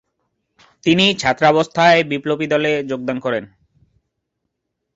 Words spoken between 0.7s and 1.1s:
তিনি